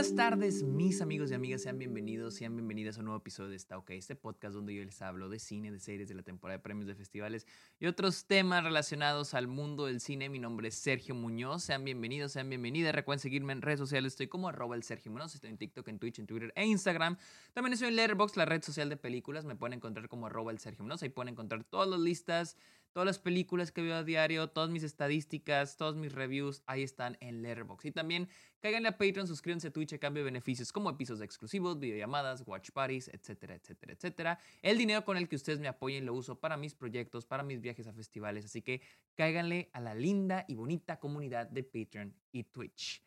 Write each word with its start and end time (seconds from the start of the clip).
buenas 0.00 0.16
tardes, 0.16 0.62
mis 0.62 1.02
amigos 1.02 1.30
y 1.30 1.34
amigas. 1.34 1.60
Sean 1.60 1.78
bienvenidos, 1.78 2.32
sean 2.36 2.56
bienvenidas 2.56 2.96
a 2.96 3.00
un 3.00 3.04
nuevo 3.04 3.18
episodio 3.18 3.50
de 3.50 3.56
Está 3.56 3.76
OK, 3.76 3.90
este 3.90 4.16
podcast 4.16 4.54
donde 4.54 4.74
yo 4.74 4.82
les 4.82 5.02
hablo 5.02 5.28
de 5.28 5.38
cine, 5.38 5.70
de 5.70 5.78
series, 5.78 6.08
de 6.08 6.14
la 6.14 6.22
temporada 6.22 6.56
de 6.56 6.62
premios, 6.62 6.86
de 6.86 6.94
festivales 6.94 7.46
y 7.78 7.86
otros 7.86 8.24
temas 8.24 8.64
relacionados 8.64 9.34
al 9.34 9.46
mundo 9.46 9.84
del 9.84 10.00
cine. 10.00 10.30
Mi 10.30 10.38
nombre 10.38 10.68
es 10.68 10.76
Sergio 10.76 11.14
Muñoz. 11.14 11.64
Sean 11.64 11.84
bienvenidos, 11.84 12.32
sean 12.32 12.48
bienvenidas. 12.48 12.94
Recuerden 12.94 13.20
seguirme 13.20 13.52
en 13.52 13.60
redes 13.60 13.78
sociales. 13.78 14.14
Estoy 14.14 14.28
como 14.28 14.48
arroba 14.48 14.80
Sergio 14.80 15.12
Muñoz. 15.12 15.34
Estoy 15.34 15.50
en 15.50 15.58
TikTok, 15.58 15.86
en 15.88 15.98
Twitch, 15.98 16.18
en 16.18 16.26
Twitter 16.26 16.50
e 16.56 16.64
Instagram. 16.64 17.18
También 17.52 17.74
estoy 17.74 17.88
en 17.88 17.96
Letterboxd, 17.96 18.38
la 18.38 18.46
red 18.46 18.62
social 18.62 18.88
de 18.88 18.96
películas. 18.96 19.44
Me 19.44 19.54
pueden 19.54 19.74
encontrar 19.74 20.08
como 20.08 20.28
arroba 20.28 20.50
el 20.50 20.60
Sergio 20.60 20.82
Muñoz. 20.82 21.02
Ahí 21.02 21.10
pueden 21.10 21.34
encontrar 21.34 21.62
todas 21.64 21.86
las 21.86 22.00
listas 22.00 22.56
todas 22.92 23.06
las 23.06 23.18
películas 23.18 23.72
que 23.72 23.82
veo 23.82 23.94
a 23.94 24.04
diario, 24.04 24.48
todas 24.48 24.70
mis 24.70 24.82
estadísticas, 24.82 25.76
todos 25.76 25.96
mis 25.96 26.12
reviews, 26.12 26.62
ahí 26.66 26.82
están 26.82 27.16
en 27.20 27.42
Letterboxd. 27.42 27.86
Y 27.86 27.92
también 27.92 28.28
cáiganle 28.60 28.88
a 28.88 28.98
Patreon, 28.98 29.26
suscríbanse 29.26 29.68
a 29.68 29.72
Twitch 29.72 29.92
a 29.92 29.98
cambio 29.98 30.22
de 30.22 30.30
beneficios 30.30 30.72
como 30.72 30.90
episodios 30.90 31.22
exclusivos, 31.22 31.78
videollamadas, 31.78 32.42
watch 32.46 32.70
parties, 32.70 33.08
etcétera, 33.08 33.54
etcétera, 33.54 33.92
etcétera. 33.92 34.38
El 34.62 34.78
dinero 34.78 35.04
con 35.04 35.16
el 35.16 35.28
que 35.28 35.36
ustedes 35.36 35.60
me 35.60 35.68
apoyen 35.68 36.06
lo 36.06 36.14
uso 36.14 36.38
para 36.38 36.56
mis 36.56 36.74
proyectos, 36.74 37.26
para 37.26 37.42
mis 37.42 37.60
viajes 37.60 37.86
a 37.86 37.92
festivales, 37.92 38.44
así 38.44 38.62
que 38.62 38.82
cáiganle 39.14 39.70
a 39.72 39.80
la 39.80 39.94
linda 39.94 40.44
y 40.48 40.54
bonita 40.54 40.98
comunidad 40.98 41.46
de 41.48 41.62
Patreon 41.62 42.14
y 42.32 42.44
Twitch. 42.44 43.02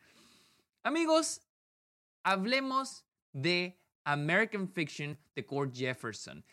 Amigos, 0.84 1.42
hablemos 2.24 3.06
de 3.32 3.80
American 4.04 4.68
Fiction 4.68 5.18
de 5.36 5.46
Cord 5.46 5.74
Jefferson. 5.74 6.44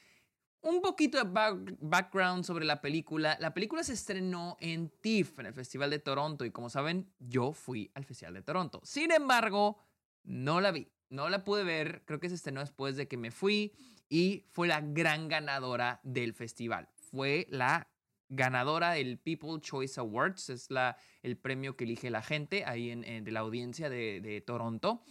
Un 0.63 0.83
poquito 0.83 1.17
de 1.17 1.77
background 1.81 2.45
sobre 2.45 2.67
la 2.67 2.83
película. 2.83 3.39
La 3.41 3.55
película 3.55 3.83
se 3.83 3.95
estrenó 3.95 4.59
en 4.61 4.91
TIFF, 4.91 5.39
en 5.39 5.47
el 5.47 5.55
Festival 5.55 5.89
de 5.89 5.99
Toronto, 5.99 6.45
y 6.45 6.51
como 6.51 6.69
saben, 6.69 7.11
yo 7.19 7.53
fui 7.53 7.91
al 7.95 8.05
Festival 8.05 8.35
de 8.35 8.43
Toronto. 8.43 8.81
Sin 8.85 9.11
embargo, 9.11 9.79
no 10.23 10.61
la 10.61 10.71
vi, 10.71 10.87
no 11.09 11.31
la 11.31 11.45
pude 11.45 11.65
ver, 11.65 12.03
creo 12.05 12.21
que 12.21 12.29
se 12.29 12.35
estrenó 12.35 12.61
después 12.61 12.97
de 12.97 13.09
que 13.09 13.17
me 13.17 13.31
fui 13.31 13.73
y 14.11 14.45
fue 14.51 14.69
la 14.69 14.83
gran 14.83 15.29
ganadora 15.29 16.01
del 16.03 16.35
festival. 16.35 16.89
Fue 16.95 17.47
la 17.49 17.89
ganadora 18.29 18.93
del 18.93 19.19
People 19.19 19.61
Choice 19.63 19.99
Awards, 19.99 20.51
es 20.51 20.71
la, 20.71 20.99
el 21.23 21.39
premio 21.39 21.75
que 21.75 21.85
elige 21.85 22.11
la 22.11 22.23
gente 22.23 22.65
ahí 22.67 22.91
en, 22.91 23.25
de 23.25 23.31
la 23.31 23.41
audiencia 23.41 23.89
de, 23.89 24.21
de 24.21 24.43
Toronto, 24.43 25.03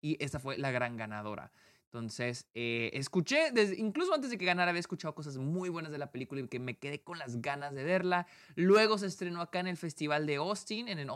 y 0.00 0.16
esta 0.22 0.40
fue 0.40 0.56
la 0.56 0.70
gran 0.70 0.96
ganadora. 0.96 1.52
Entonces, 1.94 2.48
eh, 2.54 2.90
escuché, 2.94 3.52
desde, 3.52 3.76
incluso 3.78 4.12
antes 4.12 4.28
de 4.28 4.36
que 4.36 4.44
ganara, 4.44 4.70
había 4.70 4.80
escuchado 4.80 5.14
cosas 5.14 5.36
muy 5.36 5.68
buenas 5.68 5.92
de 5.92 5.98
la 5.98 6.10
película 6.10 6.40
y 6.40 6.48
que 6.48 6.58
me 6.58 6.76
quedé 6.76 7.04
con 7.04 7.20
las 7.20 7.40
ganas 7.40 7.72
de 7.72 7.84
verla. 7.84 8.26
Luego 8.56 8.98
se 8.98 9.06
estrenó 9.06 9.40
acá 9.40 9.60
en 9.60 9.68
el 9.68 9.76
Festival 9.76 10.26
de 10.26 10.34
Austin, 10.34 10.88
en 10.88 10.98
el 10.98 11.08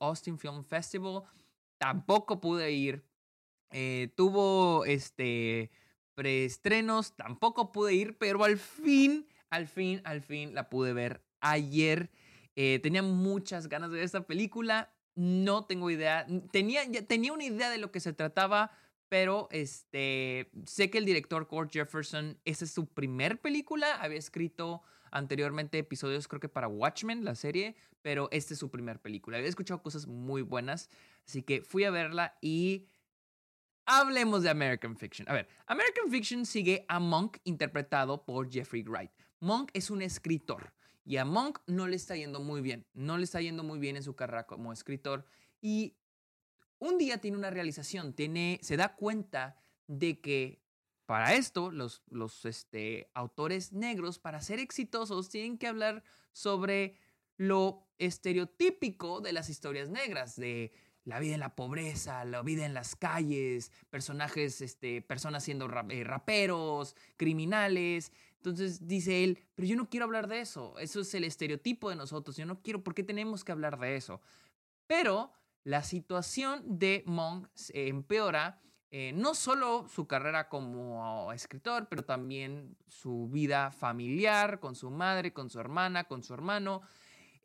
Austin 0.00 0.38
Film 0.38 0.64
Festival. 0.64 1.24
Tampoco 1.76 2.40
pude 2.40 2.72
ir. 2.72 3.04
Eh, 3.72 4.10
tuvo 4.16 4.86
este 4.86 5.70
preestrenos, 6.14 7.14
tampoco 7.14 7.70
pude 7.70 7.92
ir, 7.92 8.16
pero 8.16 8.42
al 8.42 8.56
fin, 8.56 9.28
al 9.50 9.66
fin, 9.66 10.00
al 10.04 10.22
fin 10.22 10.54
la 10.54 10.70
pude 10.70 10.94
ver 10.94 11.22
ayer. 11.40 12.10
Eh, 12.56 12.80
tenía 12.82 13.02
muchas 13.02 13.68
ganas 13.68 13.90
de 13.90 13.96
ver 13.96 14.04
esta 14.06 14.26
película. 14.26 14.94
No 15.14 15.66
tengo 15.66 15.90
idea. 15.90 16.26
Tenía, 16.50 16.90
tenía 17.06 17.34
una 17.34 17.44
idea 17.44 17.68
de 17.68 17.76
lo 17.76 17.92
que 17.92 18.00
se 18.00 18.14
trataba 18.14 18.70
pero 19.12 19.46
este, 19.50 20.50
sé 20.64 20.88
que 20.88 20.96
el 20.96 21.04
director 21.04 21.46
Cord 21.46 21.68
Jefferson, 21.70 22.38
esa 22.46 22.64
es 22.64 22.70
su 22.70 22.86
primer 22.86 23.42
película, 23.42 23.96
había 23.96 24.16
escrito 24.16 24.80
anteriormente 25.10 25.76
episodios 25.76 26.26
creo 26.28 26.40
que 26.40 26.48
para 26.48 26.66
Watchmen, 26.66 27.22
la 27.22 27.34
serie, 27.34 27.76
pero 28.00 28.30
esta 28.30 28.54
es 28.54 28.58
su 28.58 28.70
primer 28.70 29.02
película. 29.02 29.36
Había 29.36 29.50
escuchado 29.50 29.82
cosas 29.82 30.06
muy 30.06 30.40
buenas, 30.40 30.88
así 31.26 31.42
que 31.42 31.60
fui 31.60 31.84
a 31.84 31.90
verla 31.90 32.38
y 32.40 32.86
hablemos 33.84 34.44
de 34.44 34.48
American 34.48 34.96
Fiction. 34.96 35.28
A 35.28 35.34
ver, 35.34 35.46
American 35.66 36.10
Fiction 36.10 36.46
sigue 36.46 36.86
a 36.88 36.98
Monk 36.98 37.36
interpretado 37.44 38.24
por 38.24 38.50
Jeffrey 38.50 38.82
Wright. 38.82 39.10
Monk 39.40 39.72
es 39.74 39.90
un 39.90 40.00
escritor 40.00 40.72
y 41.04 41.18
a 41.18 41.26
Monk 41.26 41.58
no 41.66 41.86
le 41.86 41.96
está 41.96 42.16
yendo 42.16 42.40
muy 42.40 42.62
bien, 42.62 42.86
no 42.94 43.18
le 43.18 43.24
está 43.24 43.42
yendo 43.42 43.62
muy 43.62 43.78
bien 43.78 43.96
en 43.96 44.04
su 44.04 44.16
carrera 44.16 44.46
como 44.46 44.72
escritor 44.72 45.26
y 45.60 45.98
un 46.82 46.98
día 46.98 47.18
tiene 47.18 47.36
una 47.36 47.50
realización, 47.50 48.12
tiene, 48.12 48.58
se 48.60 48.76
da 48.76 48.96
cuenta 48.96 49.56
de 49.86 50.20
que 50.20 50.60
para 51.06 51.34
esto 51.34 51.70
los, 51.70 52.02
los 52.08 52.44
este, 52.44 53.08
autores 53.14 53.72
negros, 53.72 54.18
para 54.18 54.40
ser 54.40 54.58
exitosos, 54.58 55.28
tienen 55.28 55.58
que 55.58 55.68
hablar 55.68 56.02
sobre 56.32 56.96
lo 57.36 57.86
estereotípico 57.98 59.20
de 59.20 59.32
las 59.32 59.48
historias 59.48 59.90
negras, 59.90 60.34
de 60.34 60.72
la 61.04 61.20
vida 61.20 61.34
en 61.34 61.40
la 61.40 61.54
pobreza, 61.54 62.24
la 62.24 62.42
vida 62.42 62.66
en 62.66 62.74
las 62.74 62.96
calles, 62.96 63.70
personajes, 63.90 64.60
este, 64.60 65.02
personas 65.02 65.44
siendo 65.44 65.70
eh, 65.88 66.02
raperos, 66.02 66.96
criminales. 67.16 68.10
Entonces 68.38 68.88
dice 68.88 69.22
él, 69.22 69.38
pero 69.54 69.68
yo 69.68 69.76
no 69.76 69.88
quiero 69.88 70.06
hablar 70.06 70.26
de 70.26 70.40
eso, 70.40 70.76
eso 70.80 71.00
es 71.00 71.14
el 71.14 71.22
estereotipo 71.22 71.90
de 71.90 71.96
nosotros, 71.96 72.36
yo 72.36 72.44
no 72.44 72.60
quiero, 72.60 72.82
¿por 72.82 72.92
qué 72.92 73.04
tenemos 73.04 73.44
que 73.44 73.52
hablar 73.52 73.78
de 73.78 73.94
eso? 73.94 74.20
Pero 74.88 75.32
la 75.64 75.82
situación 75.82 76.62
de 76.78 77.02
Monk 77.06 77.48
empeora 77.72 78.60
eh, 78.94 79.12
no 79.14 79.34
solo 79.34 79.88
su 79.88 80.06
carrera 80.06 80.50
como 80.50 81.32
escritor, 81.32 81.88
pero 81.88 82.04
también 82.04 82.76
su 82.86 83.26
vida 83.30 83.70
familiar, 83.70 84.60
con 84.60 84.74
su 84.74 84.90
madre, 84.90 85.32
con 85.32 85.48
su 85.48 85.58
hermana, 85.58 86.04
con 86.04 86.22
su 86.22 86.34
hermano. 86.34 86.82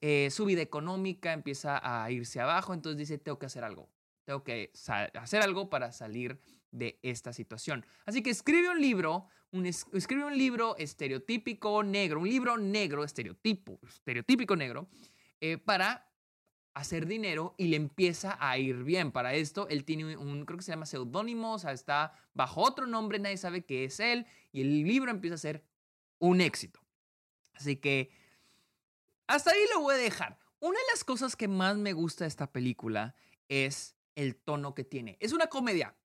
Eh, 0.01 0.27
su 0.29 0.43
vida 0.43 0.61
económica 0.61 1.31
empieza 1.31 1.79
a 1.81 2.11
irse 2.11 2.41
abajo, 2.41 2.73
entonces 2.73 2.97
dice, 2.97 3.17
tengo 3.17 3.39
que 3.39 3.45
hacer 3.45 3.63
algo, 3.63 3.89
tengo 4.25 4.43
que 4.43 4.73
hacer 5.13 5.41
algo 5.41 5.69
para 5.69 5.93
salir 5.93 6.37
de 6.71 6.99
esta 7.01 7.31
situación. 7.31 7.85
Así 8.05 8.21
que 8.21 8.29
escribe 8.29 8.69
un 8.69 8.81
libro, 8.81 9.27
un, 9.51 9.65
escribe 9.65 10.25
un 10.25 10.37
libro 10.37 10.75
estereotípico 10.75 11.81
negro, 11.81 12.19
un 12.19 12.27
libro 12.27 12.57
negro, 12.57 13.05
estereotipo, 13.05 13.79
estereotípico 13.87 14.57
negro, 14.57 14.89
eh, 15.39 15.57
para 15.57 16.11
hacer 16.77 17.07
dinero 17.07 17.55
y 17.57 17.67
le 17.67 17.75
empieza 17.75 18.37
a 18.39 18.57
ir 18.57 18.83
bien. 18.83 19.11
Para 19.11 19.33
esto, 19.33 19.67
él 19.67 19.83
tiene 19.83 20.15
un, 20.15 20.45
creo 20.45 20.57
que 20.57 20.63
se 20.63 20.71
llama 20.71 20.85
seudónimo, 20.85 21.53
o 21.53 21.59
sea, 21.59 21.71
está 21.71 22.13
bajo 22.33 22.61
otro 22.61 22.85
nombre, 22.85 23.19
nadie 23.19 23.37
sabe 23.37 23.65
que 23.65 23.83
es 23.83 23.99
él, 23.99 24.27
y 24.51 24.61
el 24.61 24.83
libro 24.83 25.09
empieza 25.09 25.35
a 25.35 25.39
ser 25.39 25.63
un 26.19 26.39
éxito. 26.39 26.79
Así 27.53 27.77
que, 27.77 28.11
hasta 29.25 29.51
ahí 29.51 29.59
lo 29.73 29.81
voy 29.81 29.95
a 29.95 29.97
dejar. 29.97 30.37
Una 30.59 30.77
de 30.77 30.85
las 30.91 31.03
cosas 31.03 31.35
que 31.35 31.47
más 31.47 31.77
me 31.77 31.93
gusta 31.93 32.25
de 32.25 32.29
esta 32.29 32.51
película 32.51 33.15
es 33.49 33.95
el 34.15 34.35
tono 34.35 34.75
que 34.75 34.83
tiene. 34.83 35.17
Es 35.19 35.33
una 35.33 35.47
comedia. 35.47 35.95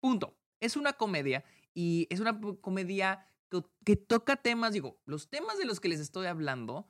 Punto. 0.00 0.36
Es 0.60 0.76
una 0.76 0.92
comedia 0.92 1.44
y 1.74 2.06
es 2.10 2.20
una 2.20 2.40
comedia 2.60 3.26
que, 3.48 3.62
que 3.84 3.96
toca 3.96 4.36
temas, 4.36 4.72
digo, 4.72 5.00
los 5.06 5.28
temas 5.28 5.58
de 5.58 5.64
los 5.64 5.80
que 5.80 5.88
les 5.88 6.00
estoy 6.00 6.26
hablando 6.26 6.88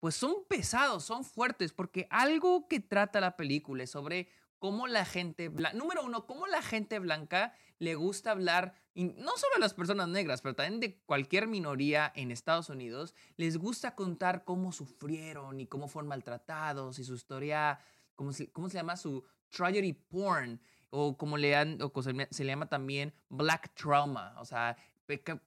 pues 0.00 0.14
son 0.14 0.44
pesados, 0.48 1.04
son 1.04 1.24
fuertes, 1.24 1.72
porque 1.72 2.06
algo 2.10 2.66
que 2.68 2.80
trata 2.80 3.20
la 3.20 3.36
película 3.36 3.84
es 3.84 3.90
sobre 3.90 4.28
cómo 4.58 4.86
la 4.86 5.04
gente, 5.04 5.50
número 5.74 6.04
uno, 6.04 6.26
cómo 6.26 6.46
la 6.46 6.62
gente 6.62 6.98
blanca 6.98 7.54
le 7.78 7.94
gusta 7.94 8.30
hablar, 8.30 8.74
no 8.94 9.36
solo 9.36 9.56
a 9.56 9.60
las 9.60 9.74
personas 9.74 10.08
negras, 10.08 10.42
pero 10.42 10.54
también 10.54 10.80
de 10.80 11.00
cualquier 11.06 11.46
minoría 11.46 12.12
en 12.14 12.30
Estados 12.30 12.68
Unidos, 12.68 13.14
les 13.36 13.56
gusta 13.56 13.94
contar 13.94 14.44
cómo 14.44 14.72
sufrieron 14.72 15.60
y 15.60 15.66
cómo 15.66 15.88
fueron 15.88 16.08
maltratados 16.08 16.98
y 16.98 17.04
su 17.04 17.14
historia, 17.14 17.78
cómo 18.14 18.32
se, 18.32 18.50
se 18.52 18.74
llama 18.76 18.96
su 18.96 19.24
tragedy 19.48 19.94
porn, 19.94 20.60
o 20.90 21.16
como 21.16 21.36
o 21.36 22.02
se 22.02 22.44
le 22.44 22.50
llama 22.50 22.68
también 22.68 23.14
black 23.28 23.72
trauma, 23.74 24.34
o 24.38 24.44
sea, 24.44 24.76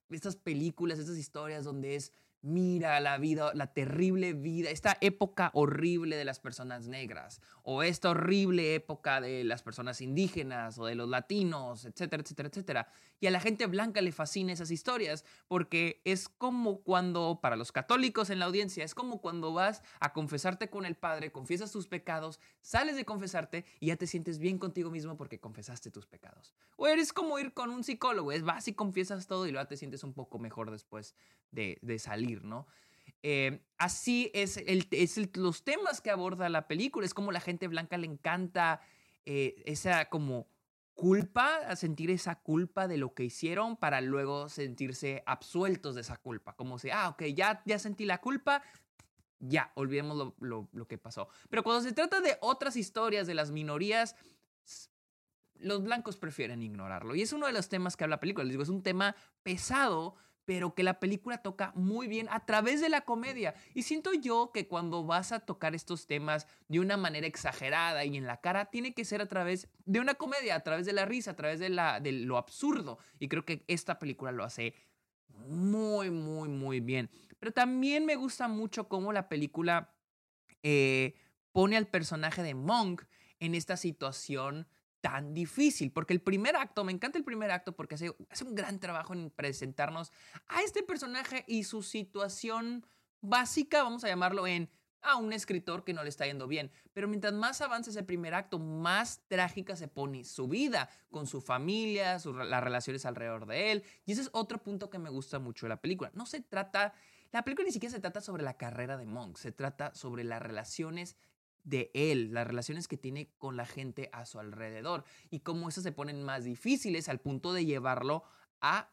estas 0.10 0.36
películas, 0.36 1.00
estas 1.00 1.18
historias 1.18 1.64
donde 1.64 1.96
es 1.96 2.12
mira 2.44 3.00
la 3.00 3.18
vida, 3.18 3.52
la 3.56 3.68
terrible 3.68 4.34
vida, 4.34 4.70
esta 4.70 4.98
época 5.02 5.50
horrible 5.54 6.18
de 6.18 6.26
las 6.26 6.40
personas 6.40 6.88
negras, 6.88 7.42
o 7.64 7.84
esta 7.84 8.12
horrible 8.12 8.76
época 8.76 9.22
de 9.22 9.44
las 9.46 9.64
personas 9.64 10.02
indígenas 10.02 10.78
o 10.78 10.86
de 10.86 10.96
los 10.96 11.10
latinos, 11.10 11.86
etcétera, 11.86 12.22
etcétera, 12.22 12.50
etcétera. 12.50 12.88
Y 13.22 13.28
a 13.28 13.32
la 13.32 13.40
gente 13.40 13.66
blanca 13.66 14.02
le 14.02 14.12
fascina 14.12 14.52
esas 14.52 14.70
historias 14.72 15.24
porque 15.48 16.02
es 16.04 16.28
como 16.28 16.82
cuando, 16.82 17.40
para 17.42 17.56
los 17.56 17.72
católicos 17.72 18.30
en 18.30 18.40
la 18.40 18.46
audiencia, 18.46 18.84
es 18.84 18.94
como 18.94 19.22
cuando 19.22 19.54
vas 19.54 19.82
a 20.02 20.12
confesarte 20.12 20.70
con 20.70 20.86
el 20.86 20.96
Padre, 20.96 21.32
confiesas 21.32 21.72
tus 21.72 21.88
pecados, 21.88 22.42
sales 22.62 22.98
de 22.98 23.06
confesarte 23.06 23.64
y 23.80 23.88
ya 23.88 23.96
te 23.96 24.06
sientes 24.06 24.38
bien 24.38 24.60
contigo 24.60 24.92
mismo 24.92 25.16
porque 25.16 25.40
confesaste 25.40 25.92
tus 25.92 26.06
pecados. 26.06 26.54
O 26.76 26.88
eres 26.88 27.14
como 27.14 27.40
ir 27.40 27.54
con 27.54 27.70
un 27.70 27.86
psicólogo, 27.86 28.34
es 28.34 28.44
vas 28.44 28.68
y 28.68 28.74
confiesas 28.74 29.28
todo 29.28 29.48
y 29.48 29.52
luego 29.52 29.68
te 29.68 29.78
sientes 29.78 30.04
un 30.04 30.14
poco 30.14 30.38
mejor 30.38 30.70
después 30.72 31.16
de, 31.54 32.00
salir, 32.00 32.33
¿no? 32.42 32.66
Eh, 33.22 33.62
así 33.78 34.32
es, 34.34 34.62
los 35.36 35.64
temas 35.64 36.02
que 36.02 36.12
aborda 36.12 36.50
la 36.50 36.68
película, 36.68 37.06
es 37.06 37.14
como 37.14 37.32
la 37.32 37.40
gente 37.40 37.68
blanca 37.68 37.98
le 37.98 38.08
encanta 38.08 38.82
eh, 39.26 39.62
esa 39.66 40.10
como 40.10 40.48
culpa, 40.94 41.76
sentir 41.76 42.12
esa 42.12 42.36
culpa 42.36 42.88
de 42.88 42.98
lo 42.98 43.14
que 43.14 43.24
hicieron 43.24 43.78
para 43.78 44.02
luego 44.02 44.50
sentirse 44.50 45.24
absueltos 45.26 45.96
de 45.96 46.02
esa 46.02 46.18
culpa, 46.18 46.56
como 46.56 46.78
si, 46.80 46.90
ah, 46.92 47.10
ok, 47.10 47.24
ya, 47.34 47.64
ya 47.66 47.80
sentí 47.80 48.06
la 48.06 48.20
culpa, 48.20 48.62
ya, 49.40 49.72
olvidemos 49.76 50.36
lo, 50.40 50.68
lo, 50.72 50.88
que 50.88 50.98
pasó. 50.98 51.28
Pero 51.50 51.64
cuando 51.64 51.82
se 51.82 51.94
trata 51.94 52.22
de 52.22 52.38
otras 52.42 52.76
historias 52.76 53.28
de 53.28 53.34
las 53.34 53.52
minorías, 53.52 54.16
los 55.56 55.84
blancos 55.84 56.18
prefieren 56.18 56.62
ignorarlo. 56.62 57.16
Y 57.16 57.22
es 57.22 57.34
uno 57.34 57.48
de 57.48 57.54
los 57.54 57.70
temas 57.70 57.98
que 57.98 58.04
habla 58.04 58.18
la 58.18 58.20
película. 58.20 58.46
Les 58.46 58.54
digo, 58.54 58.64
es 58.64 58.70
un 58.70 58.84
tema 58.84 59.16
pesado, 59.44 60.16
pero 60.46 60.76
que 60.76 60.84
la 60.84 61.00
película 61.00 61.38
toca 61.40 61.72
muy 61.76 62.08
bien 62.08 62.28
a 62.30 62.46
través 62.46 62.82
de 62.82 62.90
la 62.90 63.02
comedia. 63.02 63.56
Y 63.74 63.84
siento 63.84 64.14
yo 64.14 64.52
que 64.54 64.68
cuando 64.68 65.04
vas 65.06 65.32
a 65.32 65.40
tocar 65.40 65.76
estos 65.76 66.08
temas 66.08 66.48
de 66.68 66.80
una 66.80 66.98
manera 66.98 67.28
exagerada 67.28 68.06
y 68.06 68.18
en 68.18 68.26
la 68.26 68.42
cara, 68.42 68.66
tiene 68.66 68.94
que 68.94 69.06
ser 69.06 69.22
a 69.22 69.28
través 69.28 69.68
de 69.86 70.00
una 70.00 70.16
comedia, 70.16 70.56
a 70.56 70.60
través 70.62 70.86
de 70.86 70.94
la 70.94 71.06
risa, 71.06 71.32
a 71.32 71.36
través 71.36 71.60
de, 71.60 71.70
la, 71.70 72.00
de 72.00 72.12
lo 72.12 72.38
absurdo. 72.38 72.98
Y 73.20 73.28
creo 73.28 73.46
que 73.46 73.64
esta 73.68 74.00
película 74.00 74.32
lo 74.32 74.44
hace 74.44 74.74
muy, 75.30 76.10
muy, 76.10 76.50
muy 76.50 76.80
bien. 76.80 77.10
Pero 77.40 77.52
también 77.52 78.06
me 78.06 78.16
gusta 78.16 78.48
mucho 78.48 78.88
cómo 78.88 79.14
la 79.14 79.30
película 79.30 79.94
eh, 80.62 81.16
pone 81.52 81.78
al 81.78 81.88
personaje 81.88 82.44
de 82.44 82.56
Monk 82.56 83.04
en 83.40 83.56
esta 83.56 83.78
situación 83.78 84.68
tan 85.04 85.34
difícil, 85.34 85.92
porque 85.92 86.14
el 86.14 86.22
primer 86.22 86.56
acto, 86.56 86.86
me 86.86 86.94
encanta 86.94 87.18
el 87.18 87.26
primer 87.26 87.52
acto 87.52 87.76
porque 87.76 87.96
hace, 87.96 88.16
hace 88.30 88.46
un 88.46 88.56
gran 88.56 88.80
trabajo 88.80 89.14
en 89.14 89.30
presentarnos 89.32 90.14
a 90.48 90.62
este 90.62 90.82
personaje 90.82 91.44
y 91.46 91.66
su 91.66 91.84
situación 91.84 92.86
básica, 93.20 93.84
vamos 93.84 94.06
a 94.06 94.08
llamarlo 94.08 94.48
en 94.48 94.70
a 95.02 95.18
un 95.18 95.34
escritor 95.34 95.84
que 95.84 95.94
no 95.94 96.04
le 96.04 96.10
está 96.10 96.26
yendo 96.26 96.48
bien. 96.48 96.72
Pero 96.94 97.10
mientras 97.10 97.34
más 97.34 97.60
avanza 97.60 97.90
ese 97.90 98.04
primer 98.04 98.34
acto, 98.34 98.60
más 98.60 99.22
trágica 99.28 99.76
se 99.76 99.90
pone 99.90 100.24
su 100.24 100.48
vida 100.48 100.90
con 101.12 101.28
su 101.28 101.42
familia, 101.42 102.18
las 102.24 102.64
relaciones 102.64 103.06
alrededor 103.06 103.46
de 103.46 103.74
él. 103.74 103.84
Y 104.06 104.14
ese 104.14 104.22
es 104.22 104.30
otro 104.32 104.64
punto 104.64 104.90
que 104.90 105.00
me 105.00 105.10
gusta 105.10 105.40
mucho 105.40 105.66
de 105.66 105.72
la 105.72 105.82
película. 105.82 106.12
No 106.14 106.26
se 106.26 106.40
trata, 106.40 106.94
la 107.34 107.44
película 107.44 107.66
ni 107.66 107.74
siquiera 107.74 107.94
se 107.94 108.00
trata 108.00 108.22
sobre 108.22 108.44
la 108.44 108.56
carrera 108.56 108.96
de 108.96 109.06
Monk, 109.06 109.36
se 109.36 109.52
trata 109.52 109.94
sobre 109.94 110.24
las 110.24 110.42
relaciones 110.42 111.18
de 111.64 111.92
él, 111.94 112.34
las 112.34 112.46
relaciones 112.48 112.88
que 112.88 112.98
tiene 112.98 113.30
con 113.38 113.58
la 113.58 113.66
gente 113.66 114.10
a 114.12 114.26
su 114.26 114.40
alrededor 114.40 115.04
y 115.30 115.40
cómo 115.40 115.70
esas 115.70 115.84
se 115.84 115.92
ponen 115.92 116.24
más 116.24 116.44
difíciles 116.44 117.10
al 117.10 117.20
punto 117.20 117.54
de 117.54 117.66
llevarlo 117.66 118.24
a 118.62 118.92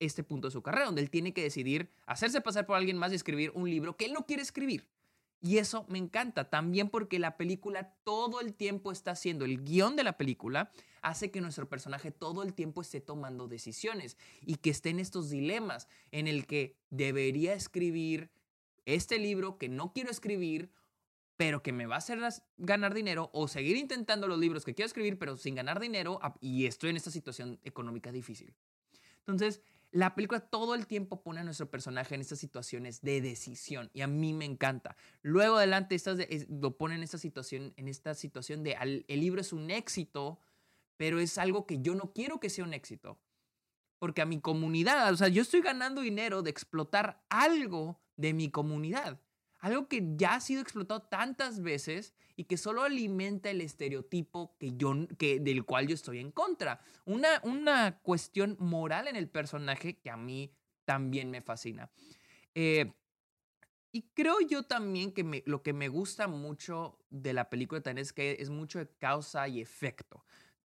este 0.00 0.22
punto 0.22 0.48
de 0.48 0.52
su 0.52 0.62
carrera, 0.62 0.86
donde 0.86 1.02
él 1.02 1.10
tiene 1.10 1.32
que 1.32 1.42
decidir 1.42 1.90
hacerse 2.06 2.40
pasar 2.40 2.66
por 2.66 2.76
alguien 2.76 2.98
más 2.98 3.12
y 3.12 3.16
escribir 3.16 3.50
un 3.54 3.68
libro 3.68 3.96
que 3.96 4.04
él 4.04 4.12
no 4.12 4.26
quiere 4.26 4.42
escribir. 4.42 4.88
Y 5.40 5.58
eso 5.58 5.86
me 5.88 5.98
encanta 5.98 6.50
también 6.50 6.88
porque 6.88 7.18
la 7.18 7.36
película 7.36 7.94
todo 8.02 8.40
el 8.40 8.54
tiempo 8.54 8.90
está 8.90 9.12
haciendo, 9.12 9.44
el 9.44 9.62
guion 9.62 9.94
de 9.94 10.02
la 10.02 10.16
película 10.16 10.72
hace 11.00 11.30
que 11.30 11.40
nuestro 11.40 11.68
personaje 11.68 12.10
todo 12.10 12.42
el 12.42 12.54
tiempo 12.54 12.80
esté 12.80 13.00
tomando 13.00 13.46
decisiones 13.46 14.16
y 14.40 14.56
que 14.56 14.70
esté 14.70 14.90
en 14.90 14.98
estos 14.98 15.30
dilemas 15.30 15.86
en 16.10 16.26
el 16.26 16.46
que 16.46 16.76
debería 16.90 17.54
escribir 17.54 18.30
este 18.84 19.18
libro 19.18 19.58
que 19.58 19.68
no 19.68 19.92
quiero 19.92 20.10
escribir 20.10 20.70
pero 21.38 21.62
que 21.62 21.72
me 21.72 21.86
va 21.86 21.94
a 21.94 21.98
hacer 21.98 22.18
ganar 22.56 22.92
dinero 22.92 23.30
o 23.32 23.46
seguir 23.46 23.76
intentando 23.76 24.26
los 24.26 24.40
libros 24.40 24.64
que 24.64 24.74
quiero 24.74 24.88
escribir, 24.88 25.20
pero 25.20 25.36
sin 25.36 25.54
ganar 25.54 25.78
dinero 25.78 26.20
y 26.40 26.66
estoy 26.66 26.90
en 26.90 26.96
esta 26.96 27.12
situación 27.12 27.60
económica 27.62 28.10
difícil. 28.10 28.56
Entonces, 29.20 29.62
la 29.92 30.16
película 30.16 30.40
todo 30.40 30.74
el 30.74 30.88
tiempo 30.88 31.22
pone 31.22 31.38
a 31.38 31.44
nuestro 31.44 31.70
personaje 31.70 32.16
en 32.16 32.22
estas 32.22 32.40
situaciones 32.40 33.02
de 33.02 33.20
decisión 33.20 33.88
y 33.94 34.00
a 34.00 34.08
mí 34.08 34.34
me 34.34 34.46
encanta. 34.46 34.96
Luego 35.22 35.58
adelante 35.58 35.94
estas 35.94 36.18
lo 36.48 36.76
pone 36.76 36.96
en 36.96 37.04
esta 37.04 37.18
situación, 37.18 37.72
en 37.76 37.86
esta 37.86 38.14
situación 38.14 38.64
de 38.64 39.04
el 39.06 39.20
libro 39.20 39.40
es 39.40 39.52
un 39.52 39.70
éxito, 39.70 40.40
pero 40.96 41.20
es 41.20 41.38
algo 41.38 41.66
que 41.66 41.80
yo 41.80 41.94
no 41.94 42.12
quiero 42.12 42.40
que 42.40 42.50
sea 42.50 42.64
un 42.64 42.74
éxito. 42.74 43.20
Porque 44.00 44.22
a 44.22 44.26
mi 44.26 44.40
comunidad, 44.40 45.12
o 45.12 45.16
sea, 45.16 45.28
yo 45.28 45.42
estoy 45.42 45.60
ganando 45.60 46.00
dinero 46.00 46.42
de 46.42 46.50
explotar 46.50 47.24
algo 47.28 48.00
de 48.16 48.32
mi 48.32 48.50
comunidad. 48.50 49.20
Algo 49.60 49.88
que 49.88 50.14
ya 50.16 50.34
ha 50.34 50.40
sido 50.40 50.62
explotado 50.62 51.02
tantas 51.02 51.60
veces 51.60 52.14
y 52.36 52.44
que 52.44 52.56
solo 52.56 52.82
alimenta 52.82 53.50
el 53.50 53.60
estereotipo 53.60 54.56
que 54.58 54.76
yo, 54.76 54.94
que, 55.18 55.40
del 55.40 55.64
cual 55.64 55.88
yo 55.88 55.94
estoy 55.94 56.20
en 56.20 56.30
contra. 56.30 56.80
Una, 57.04 57.40
una 57.42 57.98
cuestión 58.00 58.56
moral 58.60 59.08
en 59.08 59.16
el 59.16 59.28
personaje 59.28 59.98
que 59.98 60.10
a 60.10 60.16
mí 60.16 60.52
también 60.84 61.30
me 61.30 61.42
fascina. 61.42 61.90
Eh, 62.54 62.92
y 63.90 64.02
creo 64.14 64.40
yo 64.40 64.62
también 64.64 65.12
que 65.12 65.42
lo 65.46 65.62
que 65.62 65.72
me 65.72 65.88
gusta 65.88 66.28
mucho 66.28 66.98
de 67.10 67.32
la 67.32 67.50
película 67.50 67.80
también 67.80 68.02
es 68.02 68.12
que 68.12 68.36
es 68.38 68.50
mucho 68.50 68.78
de 68.78 68.88
causa 68.98 69.48
y 69.48 69.60
efecto 69.60 70.24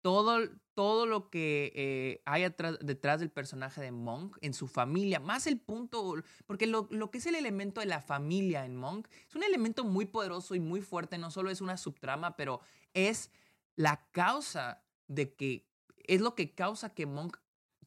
todo, 0.07 0.39
todo 0.75 1.05
lo 1.05 1.31
que 1.31 1.73
eh, 1.75 2.23
hay 2.27 2.43
detrás 2.45 3.19
del 3.19 3.31
personaje 3.33 3.81
de 3.81 3.91
Monk, 3.91 4.39
en 4.41 4.55
su 4.55 4.69
familia, 4.69 5.19
más 5.19 5.49
el 5.49 5.59
punto, 5.59 6.15
porque 6.47 6.69
lo, 6.69 6.87
lo, 6.93 7.11
que 7.11 7.19
es 7.19 7.27
el 7.27 7.35
elemento 7.35 7.81
de 7.81 7.89
la 7.89 8.01
familia 8.01 8.65
en 8.65 8.77
Monk 8.77 9.09
es 9.29 9.35
un 9.35 9.43
elemento 9.43 9.83
muy 9.83 10.05
poderoso 10.05 10.55
y 10.55 10.61
muy 10.61 10.81
fuerte, 10.81 11.19
no 11.19 11.33
solo 11.33 11.51
es 11.51 11.61
una 11.61 11.77
subtrama, 11.77 12.37
pero 12.37 12.61
es 12.95 13.33
la 13.75 14.09
causa 14.13 14.85
de 15.09 15.35
que, 15.35 15.69
es 16.05 16.21
lo 16.21 16.37
que 16.37 16.55
causa 16.55 16.95
que 16.95 17.07
Monk 17.07 17.39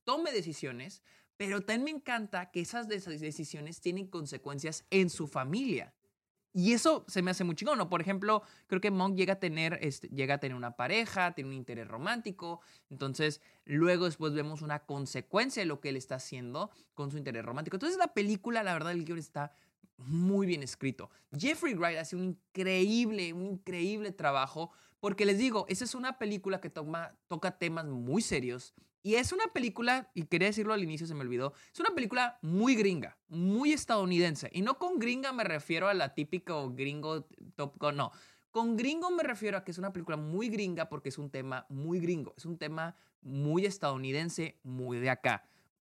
tome 0.03 0.33
decisiones, 0.33 1.01
pero 1.37 1.61
también 1.61 1.85
me 1.85 1.91
encanta 1.91 2.51
que 2.51 2.59
esas 2.59 2.89
decisiones 2.89 3.79
tienen 3.79 4.07
consecuencias 4.07 4.83
en 4.89 5.09
su 5.09 5.25
familia. 5.25 5.93
Y 6.53 6.73
eso 6.73 7.05
se 7.07 7.21
me 7.21 7.31
hace 7.31 7.43
muy 7.43 7.55
chingón, 7.55 7.77
¿no? 7.77 7.89
Por 7.89 8.01
ejemplo, 8.01 8.41
creo 8.67 8.81
que 8.81 8.89
Monk 8.89 9.15
llega 9.15 9.33
a 9.33 9.39
tener, 9.39 9.77
este, 9.81 10.07
llega 10.09 10.35
a 10.35 10.37
tener 10.39 10.55
una 10.55 10.75
pareja, 10.75 11.33
tiene 11.33 11.51
un 11.51 11.55
interés 11.55 11.87
romántico, 11.87 12.61
entonces 12.89 13.41
luego 13.65 14.05
después 14.05 14.33
vemos 14.33 14.63
una 14.63 14.79
consecuencia 14.79 15.61
de 15.61 15.67
lo 15.67 15.79
que 15.79 15.89
él 15.89 15.95
está 15.95 16.15
haciendo 16.15 16.71
con 16.95 17.11
su 17.11 17.17
interés 17.17 17.45
romántico. 17.45 17.75
Entonces 17.75 17.99
la 17.99 18.13
película, 18.13 18.63
la 18.63 18.73
verdad, 18.73 18.93
el 18.93 19.05
guion 19.05 19.19
está 19.19 19.53
muy 19.97 20.47
bien 20.47 20.63
escrito. 20.63 21.11
Jeffrey 21.37 21.75
Wright 21.75 21.97
hace 21.97 22.15
un 22.15 22.23
increíble, 22.23 23.31
un 23.33 23.45
increíble 23.45 24.11
trabajo, 24.11 24.71
porque 24.99 25.25
les 25.25 25.37
digo, 25.37 25.65
esa 25.69 25.83
es 25.85 25.93
una 25.93 26.17
película 26.17 26.59
que 26.59 26.69
toma, 26.69 27.15
toca 27.27 27.57
temas 27.57 27.85
muy 27.85 28.21
serios, 28.21 28.73
y 29.09 29.15
es 29.15 29.31
una 29.31 29.47
película, 29.47 30.11
y 30.13 30.25
quería 30.25 30.49
decirlo 30.49 30.71
al 30.71 30.83
inicio, 30.83 31.07
se 31.07 31.15
me 31.15 31.21
olvidó, 31.21 31.53
es 31.73 31.79
una 31.79 31.95
película 31.95 32.37
muy 32.43 32.75
gringa, 32.75 33.17
muy 33.27 33.73
estadounidense. 33.73 34.51
Y 34.53 34.61
no 34.61 34.77
con 34.77 34.99
gringa 34.99 35.33
me 35.33 35.43
refiero 35.43 35.87
a 35.87 35.95
la 35.95 36.13
típica 36.13 36.53
gringo 36.67 37.27
top 37.55 37.73
gun, 37.79 37.95
no. 37.95 38.11
Con 38.51 38.77
gringo 38.77 39.09
me 39.09 39.23
refiero 39.23 39.57
a 39.57 39.63
que 39.63 39.71
es 39.71 39.79
una 39.79 39.91
película 39.91 40.15
muy 40.15 40.49
gringa 40.49 40.89
porque 40.89 41.09
es 41.09 41.17
un 41.17 41.31
tema 41.31 41.65
muy 41.69 41.99
gringo, 41.99 42.35
es 42.37 42.45
un 42.45 42.59
tema 42.59 42.95
muy 43.23 43.65
estadounidense, 43.65 44.59
muy 44.61 44.99
de 44.99 45.09
acá. 45.09 45.43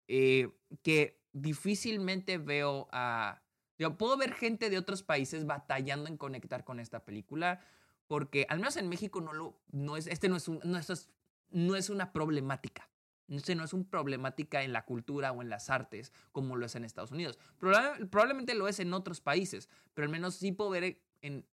Eh, 0.09 0.49
que 0.83 1.21
difícilmente 1.35 2.39
veo 2.39 2.89
a... 2.93 3.43
Yo 3.79 3.99
puedo 3.99 4.17
ver 4.17 4.33
gente 4.33 4.71
de 4.71 4.79
otros 4.79 5.03
países 5.03 5.45
batallando 5.45 6.09
en 6.09 6.17
conectar 6.17 6.65
con 6.65 6.81
esta 6.81 7.05
película 7.05 7.61
porque 8.09 8.47
al 8.49 8.59
menos 8.59 8.79
en 8.79 8.89
México 8.89 9.21
no 9.21 9.35
lo 9.35 9.61
no 9.71 9.99
es 9.99 10.07
este 10.07 10.29
no 10.31 10.37
es 10.37 10.49
un, 10.49 10.61
no, 10.65 10.79
es, 10.79 11.11
no 11.51 11.77
es 11.77 11.91
una 11.91 12.11
problemática. 12.15 12.89
Este 13.37 13.55
no 13.55 13.65
es 13.65 13.73
una 13.73 13.89
problemática 13.89 14.63
en 14.63 14.73
la 14.73 14.85
cultura 14.85 15.33
o 15.33 15.43
en 15.43 15.49
las 15.49 15.71
artes 15.71 16.13
como 16.33 16.57
lo 16.57 16.67
es 16.67 16.75
en 16.75 16.85
Estados 16.85 17.13
Unidos. 17.13 17.39
probablemente 17.59 18.55
lo 18.55 18.69
es 18.69 18.81
en 18.81 18.93
otros 18.93 19.21
países, 19.21 19.69
pero 19.95 20.07
al 20.07 20.13
menos 20.13 20.35
sí 20.35 20.53
puedo 20.53 20.71
ver 20.71 21.01
en, 21.23 21.47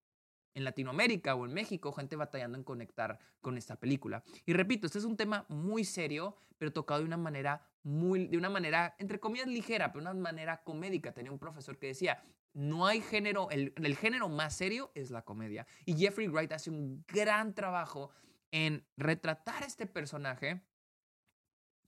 en 0.54 0.64
Latinoamérica 0.64 1.36
o 1.36 1.46
en 1.46 1.54
México 1.54 1.92
gente 1.92 2.16
batallando 2.16 2.58
en 2.58 2.64
conectar 2.64 3.20
con 3.42 3.58
esta 3.58 3.78
película. 3.78 4.24
Y 4.46 4.54
repito, 4.54 4.88
este 4.88 5.00
es 5.00 5.06
un 5.06 5.18
tema 5.18 5.46
muy 5.48 5.84
serio, 5.84 6.36
pero 6.58 6.74
tocado 6.74 7.00
de 7.00 7.06
una 7.06 7.18
manera 7.18 7.66
muy, 7.84 8.28
de 8.28 8.38
una 8.38 8.50
manera, 8.50 8.96
entre 9.00 9.20
comillas, 9.20 9.48
ligera, 9.48 9.92
pero 9.92 10.02
una 10.02 10.14
manera 10.14 10.64
comédica. 10.64 11.14
Tenía 11.14 11.32
un 11.32 11.40
profesor 11.40 11.78
que 11.78 11.88
decía, 11.88 12.22
no 12.54 12.88
hay 12.88 13.02
género, 13.02 13.50
el, 13.52 13.74
el 13.76 13.96
género 13.96 14.28
más 14.28 14.56
serio 14.56 14.92
es 14.96 15.12
la 15.12 15.22
comedia. 15.22 15.66
Y 15.86 15.96
Jeffrey 15.96 16.28
Wright 16.28 16.52
hace 16.52 16.70
un 16.70 17.06
gran 17.08 17.54
trabajo 17.54 18.12
en 18.52 18.86
retratar 18.98 19.64
este 19.64 19.86
personaje 19.86 20.62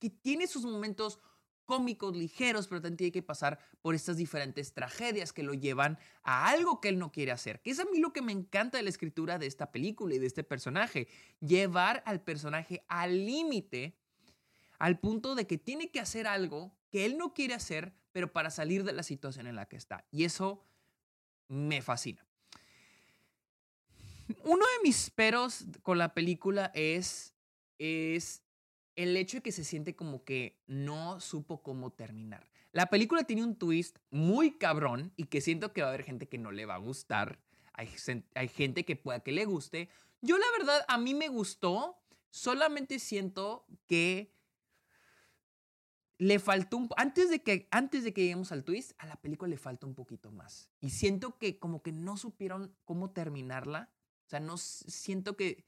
que 0.02 0.10
tiene 0.10 0.48
sus 0.48 0.66
momentos 0.66 1.20
cómicos, 1.66 2.18
ligeros, 2.18 2.68
pero 2.68 2.82
también 2.82 2.98
tiene 2.98 3.12
que 3.14 3.24
pasar 3.24 3.60
por 3.82 3.96
estas 3.96 4.18
diferentes 4.18 4.74
tragedias 4.74 5.32
que 5.32 5.44
lo 5.44 5.54
llevan 5.54 5.98
a 6.24 6.50
algo 6.50 6.82
que 6.82 6.90
él 6.90 7.00
no 7.00 7.14
quiere 7.14 7.32
hacer. 7.32 7.62
Que 7.62 7.70
es 7.70 7.80
a 7.80 7.86
mí 7.86 8.00
lo 8.00 8.12
que 8.12 8.22
me 8.22 8.34
encanta 8.34 8.78
de 8.78 8.84
la 8.84 8.90
escritura 8.90 9.38
de 9.38 9.46
esta 9.46 9.72
película 9.72 10.16
y 10.16 10.20
de 10.20 10.28
este 10.28 10.44
personaje. 10.44 11.08
Llevar 11.40 12.04
al 12.06 12.20
personaje 12.20 12.84
al 12.90 13.26
límite, 13.26 13.96
al 14.80 15.00
punto 15.00 15.34
de 15.34 15.48
que 15.48 15.58
tiene 15.58 15.92
que 15.92 16.02
hacer 16.02 16.28
algo 16.28 16.76
que 16.90 17.06
él 17.06 17.18
no 17.18 17.34
quiere 17.34 17.54
hacer, 17.54 17.94
pero 18.12 18.34
para 18.34 18.50
salir 18.50 18.84
de 18.84 18.92
la 18.92 19.04
situación 19.04 19.48
en 19.48 19.56
la 19.56 19.68
que 19.68 19.78
está. 19.78 20.06
Y 20.12 20.26
eso 20.26 20.66
me 21.48 21.82
fascina. 21.82 22.26
Uno 24.44 24.66
de 24.66 24.84
mis 24.84 25.10
peros 25.10 25.66
con 25.84 25.98
la 25.98 26.14
película 26.14 26.72
es, 26.74 27.34
es 27.78 28.41
el 28.96 29.16
hecho 29.18 29.38
de 29.38 29.44
que 29.44 29.52
se 29.52 29.64
siente 29.64 29.96
como 29.96 30.24
que 30.24 30.62
no 30.68 31.20
supo 31.20 31.62
cómo 31.62 31.92
terminar. 31.92 32.48
La 32.72 32.88
película 32.88 33.24
tiene 33.24 33.44
un 33.44 33.56
twist 33.56 33.98
muy 34.12 34.58
cabrón 34.58 35.12
y 35.18 35.26
que 35.26 35.42
siento 35.42 35.74
que 35.74 35.82
va 35.82 35.88
a 35.88 35.90
haber 35.90 36.04
gente 36.04 36.28
que 36.28 36.38
no 36.38 36.52
le 36.52 36.66
va 36.66 36.76
a 36.76 36.80
gustar. 36.80 37.40
Hay, 37.74 37.90
hay 38.36 38.48
gente 38.48 38.86
que 38.86 38.96
pueda 38.96 39.20
que 39.22 39.32
le 39.32 39.46
guste. 39.46 39.90
Yo 40.22 40.38
la 40.38 40.46
verdad, 40.58 40.86
a 40.88 40.98
mí 40.98 41.14
me 41.14 41.28
gustó. 41.28 41.98
Solamente 42.30 43.00
siento 43.00 43.66
que 43.88 44.34
le 46.18 46.38
faltó 46.38 46.78
un 46.78 46.88
antes 46.98 47.30
de 47.30 47.42
que 47.42 47.68
antes 47.72 48.04
de 48.04 48.14
que 48.14 48.22
lleguemos 48.22 48.52
al 48.52 48.64
twist, 48.64 48.92
a 49.00 49.08
la 49.08 49.16
película 49.16 49.50
le 49.50 49.58
falta 49.58 49.88
un 49.88 49.96
poquito 49.96 50.32
más. 50.32 50.70
Y 50.80 50.92
siento 50.92 51.38
que 51.38 51.58
como 51.58 51.82
que 51.82 51.92
no 51.92 52.16
supieron 52.16 52.76
cómo 52.86 53.10
terminarla. 53.10 53.90
O 54.28 54.30
sea, 54.30 54.40
no 54.40 54.58
siento 54.58 55.36
que 55.36 55.66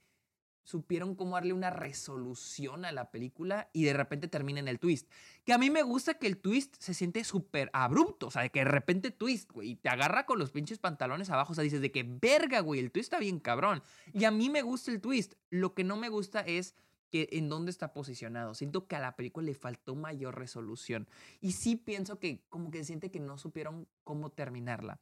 supieron 0.63 1.15
cómo 1.15 1.35
darle 1.35 1.53
una 1.53 1.69
resolución 1.69 2.85
a 2.85 2.91
la 2.91 3.11
película 3.11 3.69
y 3.73 3.83
de 3.83 3.93
repente 3.93 4.27
termina 4.27 4.59
el 4.59 4.79
twist. 4.79 5.09
Que 5.43 5.53
a 5.53 5.57
mí 5.57 5.69
me 5.69 5.83
gusta 5.83 6.15
que 6.15 6.27
el 6.27 6.37
twist 6.37 6.75
se 6.79 6.93
siente 6.93 7.23
súper 7.23 7.69
abrupto, 7.73 8.27
o 8.27 8.31
sea, 8.31 8.43
de 8.43 8.49
que 8.49 8.59
de 8.59 8.65
repente 8.65 9.11
twist, 9.11 9.51
güey, 9.51 9.71
y 9.71 9.75
te 9.75 9.89
agarra 9.89 10.25
con 10.25 10.39
los 10.39 10.51
pinches 10.51 10.79
pantalones 10.79 11.29
abajo, 11.29 11.51
o 11.51 11.55
sea, 11.55 11.63
dices 11.63 11.81
de 11.81 11.91
que 11.91 12.03
verga, 12.03 12.61
güey, 12.61 12.79
el 12.79 12.91
twist 12.91 13.07
está 13.07 13.19
bien 13.19 13.39
cabrón. 13.39 13.83
Y 14.13 14.23
a 14.23 14.31
mí 14.31 14.49
me 14.49 14.61
gusta 14.61 14.91
el 14.91 15.01
twist, 15.01 15.33
lo 15.49 15.73
que 15.73 15.83
no 15.83 15.97
me 15.97 16.09
gusta 16.09 16.39
es 16.41 16.75
que 17.13 17.29
en 17.33 17.47
dónde 17.47 17.69
está 17.69 17.93
posicionado. 17.93 18.55
Siento 18.55 18.87
que 18.87 18.95
a 18.95 18.99
la 18.99 19.15
película 19.15 19.45
le 19.45 19.53
faltó 19.53 19.93
mayor 19.93 20.35
resolución. 20.35 21.07
Y 21.41 21.51
sí 21.51 21.75
pienso 21.75 22.17
que 22.17 22.41
como 22.49 22.71
que 22.71 22.83
siente 22.83 23.11
que 23.11 23.19
no 23.19 23.37
supieron 23.37 23.87
cómo 24.03 24.31
terminarla. 24.31 24.99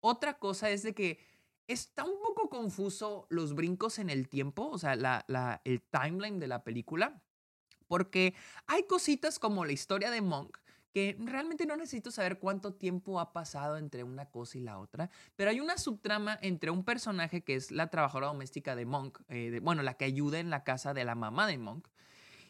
Otra 0.00 0.38
cosa 0.38 0.70
es 0.70 0.84
de 0.84 0.94
que 0.94 1.18
está 1.68 2.04
un 2.04 2.20
poco 2.20 2.48
confuso 2.48 3.26
los 3.28 3.54
brincos 3.54 3.98
en 3.98 4.10
el 4.10 4.28
tiempo, 4.28 4.68
o 4.68 4.78
sea, 4.78 4.96
la, 4.96 5.60
el 5.64 5.82
timeline 5.82 6.40
de 6.40 6.48
la 6.48 6.64
película, 6.64 7.22
porque 7.86 8.34
hay 8.66 8.84
cositas 8.84 9.38
como 9.38 9.64
la 9.64 9.72
historia 9.72 10.10
de 10.10 10.22
Monk, 10.22 10.58
que 10.92 11.16
realmente 11.20 11.66
no 11.66 11.76
necesito 11.76 12.10
saber 12.10 12.38
cuánto 12.38 12.72
tiempo 12.74 13.20
ha 13.20 13.34
pasado 13.34 13.76
entre 13.76 14.02
una 14.02 14.30
cosa 14.30 14.56
y 14.56 14.62
la 14.62 14.78
otra, 14.78 15.10
pero 15.36 15.50
hay 15.50 15.60
una 15.60 15.76
subtrama 15.76 16.38
entre 16.40 16.70
un 16.70 16.84
personaje 16.84 17.44
que 17.44 17.54
es 17.54 17.70
la 17.70 17.88
trabajadora 17.88 18.28
doméstica 18.28 18.74
de 18.74 18.86
Monk, 18.86 19.20
eh, 19.28 19.60
bueno, 19.62 19.82
la 19.82 19.94
que 19.94 20.06
ayuda 20.06 20.40
en 20.40 20.48
la 20.48 20.64
casa 20.64 20.94
de 20.94 21.04
la 21.04 21.14
mamá 21.14 21.46
de 21.46 21.58
Monk, 21.58 21.86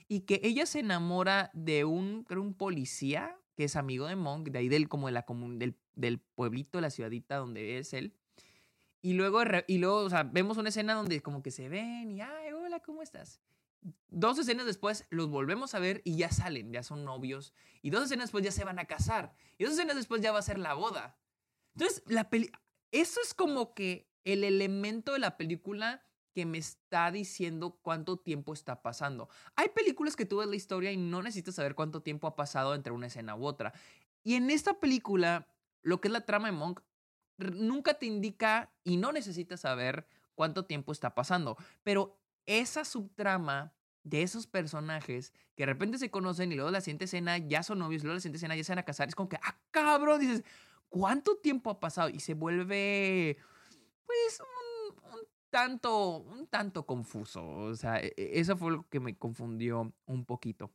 y 0.06 0.20
que 0.20 0.40
ella 0.44 0.64
se 0.64 0.78
enamora 0.78 1.50
de 1.52 1.84
un, 1.84 2.25
un 2.30 2.54
policía 2.54 3.37
que 3.56 3.64
es 3.64 3.75
amigo 3.75 4.06
de 4.06 4.14
Monk, 4.14 4.50
de 4.50 4.60
ahí 4.60 4.68
del, 4.68 4.88
como 4.88 5.08
de 5.08 5.12
la 5.12 5.26
del, 5.28 5.76
del 5.96 6.20
pueblito, 6.20 6.80
la 6.80 6.90
ciudadita 6.90 7.37
donde 7.37 7.78
es 7.78 7.92
él, 7.92 8.14
y 9.02 9.12
luego, 9.12 9.43
y 9.67 9.78
luego 9.78 10.09
vemos 10.33 10.57
una 10.57 10.71
escena 10.71 10.95
donde 10.95 11.21
como 11.21 11.43
que 11.43 11.50
se 11.50 11.69
ven 11.69 12.11
y, 12.11 12.21
ay, 12.21 12.52
hola, 12.52 12.81
¿cómo 12.81 13.02
estás? 13.02 13.40
Dos 14.09 14.38
escenas 14.38 14.67
después 14.67 15.07
los 15.11 15.28
volvemos 15.28 15.75
a 15.75 15.78
ver 15.78 16.02
y 16.05 16.17
ya 16.17 16.31
salen, 16.31 16.73
ya 16.73 16.83
son 16.83 17.05
novios. 17.05 17.55
Y 17.81 17.90
dos 17.90 18.05
escenas 18.05 18.25
después 18.25 18.45
ya 18.45 18.50
se 18.50 18.64
van 18.64 18.78
a 18.78 18.87
casar. 18.87 19.35
Y 19.57 19.64
dos 19.64 19.75
escenas 19.75 19.97
después 19.97 20.21
ya 20.21 20.33
va 20.33 20.40
a 20.40 20.43
ser 20.43 20.59
la 20.59 20.75
boda. 20.75 21.17
Entonces, 21.75 22.02
la 22.07 22.28
peli 22.28 22.50
eso 22.90 23.21
es 23.23 23.35
como 23.35 23.75
que 23.75 24.11
el 24.25 24.45
elemento 24.45 25.12
de 25.12 25.19
la 25.19 25.37
película 25.37 26.02
que 26.35 26.47
me 26.47 26.59
está 26.59 27.11
diciendo 27.11 27.78
cuánto 27.83 28.19
tiempo 28.19 28.52
está 28.52 28.83
pasando. 28.83 29.28
Hay 29.57 29.69
películas 29.71 30.17
que 30.17 30.26
tú 30.26 30.38
ves 30.38 30.49
la 30.49 30.57
historia 30.57 30.93
y 30.93 30.97
no 30.97 31.23
necesitas 31.23 31.57
saber 31.57 31.75
cuánto 31.75 32.02
tiempo 32.02 32.26
ha 32.26 32.37
pasado 32.37 32.75
entre 32.75 32.93
una 32.93 33.09
escena 33.09 33.37
u 33.37 33.45
otra. 33.45 33.73
Y 34.23 34.35
en 34.35 34.50
esta 34.50 34.78
película, 34.78 35.49
lo 35.83 36.00
que 36.00 36.09
es 36.09 36.12
la 36.12 36.25
trama 36.25 36.49
de 36.49 36.52
Monk, 36.52 36.81
nunca 37.38 37.95
te 37.95 38.07
indica 38.07 38.73
y 38.85 38.97
no 38.97 39.12
necesitas 39.12 39.61
saber 39.61 40.07
cuánto 40.35 40.64
tiempo 40.64 40.92
está 40.92 41.14
pasando. 41.14 41.57
Pero 41.83 42.18
esa 42.47 42.85
subtrama 42.85 43.73
de 44.02 44.23
esos 44.23 44.47
personajes 44.47 45.33
que 45.54 45.62
de 45.62 45.66
repente 45.66 45.99
se 45.99 46.11
conocen 46.11 46.52
y 46.52 46.57
luego 46.57 46.71
la 46.71 46.80
siguiente 46.80 47.04
escena 47.04 47.38
ya 47.38 47.62
son 47.62 47.80
novios, 47.80 48.02
luego 48.02 48.14
la 48.14 48.21
siguiente 48.21 48.38
escena 48.38 48.57
ya 48.57 48.64
se 48.64 48.73
van 48.73 48.78
a 48.78 48.85
casar, 48.85 49.09
es 49.09 49.14
como 49.14 49.28
que, 49.28 49.38
ah, 49.42 49.59
cabrón, 49.71 50.21
dices, 50.21 50.45
¿cuánto 50.88 51.37
tiempo 51.37 51.71
ha 51.71 51.80
pasado? 51.80 52.09
Y 52.09 52.21
se 52.21 52.35
vuelve, 52.35 53.37
pues, 54.07 54.40
un, 54.40 55.21
tanto, 55.50 56.18
un 56.18 56.47
tanto 56.47 56.87
confuso. 56.87 57.47
O 57.47 57.75
sea, 57.75 58.00
e, 58.00 58.14
e, 58.16 58.40
eso 58.40 58.57
fue 58.57 58.73
lo 58.73 58.88
que 58.88 59.00
me 59.00 59.16
confundió 59.16 59.92
un 60.07 60.25
poquito. 60.25 60.73